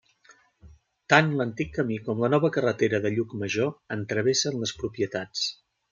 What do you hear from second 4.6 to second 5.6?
les propietats.